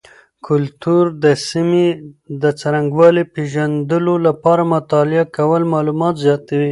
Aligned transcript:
کلتور 0.47 1.05
د 1.23 1.25
سیمې 1.49 1.87
د 2.41 2.43
څرنګوالي 2.59 3.23
پیژندلو 3.33 4.13
لپاره 4.27 4.69
مطالعه 4.75 5.25
کول 5.37 5.61
معلومات 5.73 6.15
زیاتوي. 6.25 6.69